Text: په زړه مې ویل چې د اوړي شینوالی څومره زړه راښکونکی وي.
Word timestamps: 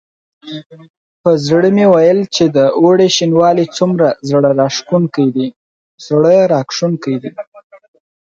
په 1.23 1.31
زړه 1.47 1.67
مې 1.75 1.85
ویل 1.93 2.19
چې 2.35 2.43
د 2.55 2.57
اوړي 2.79 3.07
شینوالی 3.15 3.65
څومره 3.77 4.07
زړه 4.29 4.49
راښکونکی 4.59 5.25
وي. 7.19 7.27